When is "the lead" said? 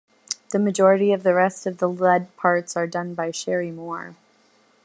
1.77-2.35